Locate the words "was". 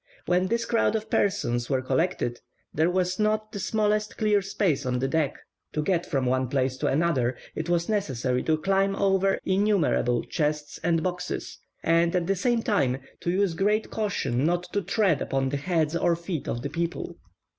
2.89-3.19, 7.69-7.87